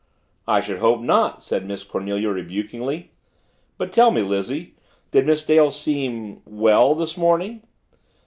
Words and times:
"I 0.47 0.61
should 0.61 0.79
hope 0.79 1.01
not," 1.01 1.43
said 1.43 1.63
Miss 1.67 1.83
Cornelia 1.83 2.29
rebukingly. 2.29 3.11
"But 3.77 3.93
tell 3.93 4.09
me, 4.09 4.23
Lizzie, 4.23 4.73
did 5.11 5.27
Miss 5.27 5.45
Dale 5.45 5.69
seem 5.69 6.41
well 6.43 6.95
this 6.95 7.15
morning?" 7.17 7.61